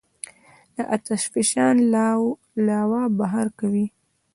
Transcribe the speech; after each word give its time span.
د 0.75 0.77
آتش 0.95 1.21
فشان 1.33 1.75
لاوا 2.67 3.03
بهر 3.17 3.47
کوي. 3.59 3.85